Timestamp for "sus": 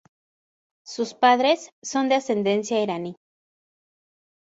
0.83-1.13